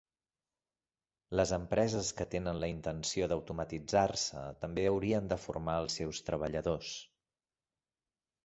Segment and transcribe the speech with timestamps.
[1.39, 6.95] Les empreses que tenen la intenció d'automatitzar-se també haurien de formar els seus treballadors.